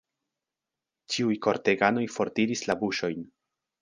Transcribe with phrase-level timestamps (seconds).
[1.15, 3.23] Ĉiuj korteganoj fortiris la buŝojn.